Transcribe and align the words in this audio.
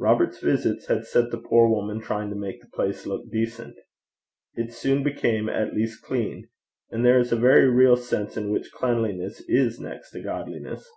Robert's 0.00 0.40
visits 0.42 0.88
had 0.88 1.06
set 1.06 1.30
the 1.30 1.38
poor 1.38 1.68
woman 1.68 2.00
trying 2.00 2.28
to 2.30 2.34
make 2.34 2.60
the 2.60 2.66
place 2.74 3.06
look 3.06 3.30
decent. 3.30 3.76
It 4.56 4.72
soon 4.72 5.04
became 5.04 5.48
at 5.48 5.74
least 5.76 6.02
clean, 6.02 6.48
and 6.90 7.04
there 7.06 7.20
is 7.20 7.30
a 7.30 7.36
very 7.36 7.68
real 7.70 7.96
sense 7.96 8.36
in 8.36 8.50
which 8.50 8.72
cleanliness 8.72 9.44
is 9.48 9.78
next 9.78 10.10
to 10.10 10.22
godliness. 10.24 10.90